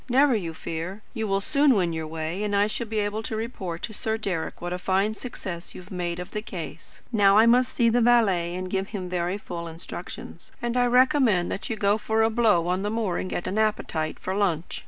Never 0.09 0.35
you 0.35 0.55
fear. 0.55 1.03
You 1.13 1.27
will 1.27 1.41
soon 1.41 1.75
win 1.75 1.93
your 1.93 2.07
way, 2.07 2.41
and 2.43 2.55
I 2.55 2.65
shall 2.65 2.87
be 2.87 2.97
able 2.97 3.21
to 3.21 3.35
report 3.35 3.83
to 3.83 3.93
Sir 3.93 4.17
Deryck 4.17 4.59
what 4.59 4.73
a 4.73 4.79
fine 4.79 5.13
success 5.13 5.75
you 5.75 5.81
have 5.81 5.91
made 5.91 6.19
of 6.19 6.31
the 6.31 6.41
case. 6.41 7.03
Now 7.11 7.37
I 7.37 7.45
must 7.45 7.71
see 7.71 7.87
the 7.87 8.01
valet 8.01 8.55
and 8.55 8.67
give 8.67 8.87
him 8.87 9.09
very 9.09 9.37
full 9.37 9.67
instructions. 9.67 10.51
And 10.59 10.75
I 10.75 10.87
recommend 10.87 11.51
you 11.51 11.59
to 11.59 11.75
go 11.75 11.99
for 11.99 12.23
a 12.23 12.31
blow 12.31 12.65
on 12.65 12.81
the 12.81 12.89
moor 12.89 13.19
and 13.19 13.29
get 13.29 13.45
an 13.45 13.59
appetite 13.59 14.17
for 14.17 14.33
lunch. 14.33 14.79